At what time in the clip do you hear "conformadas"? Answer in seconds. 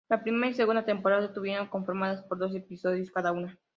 1.67-2.23